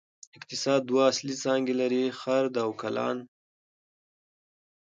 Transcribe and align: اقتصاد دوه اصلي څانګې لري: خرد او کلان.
اقتصاد 0.37 0.79
دوه 0.89 1.01
اصلي 1.11 1.35
څانګې 1.43 1.73
لري: 1.81 2.03
خرد 2.19 2.53
او 2.63 2.69
کلان. 2.81 3.17